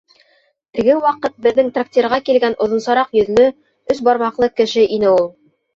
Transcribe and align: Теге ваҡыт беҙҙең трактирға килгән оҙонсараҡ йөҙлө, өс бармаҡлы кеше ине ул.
Теге 0.77 0.95
ваҡыт 1.03 1.35
беҙҙең 1.47 1.69
трактирға 1.77 2.21
килгән 2.31 2.59
оҙонсараҡ 2.67 3.17
йөҙлө, 3.21 3.49
өс 3.97 4.05
бармаҡлы 4.11 4.55
кеше 4.63 4.93
ине 4.99 5.15
ул. 5.19 5.35